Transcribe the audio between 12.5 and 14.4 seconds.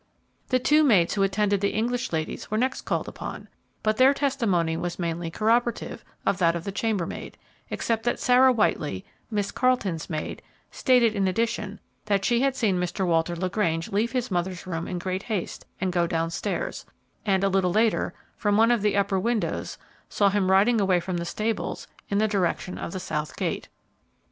seen Mr. Walter LaGrange leave his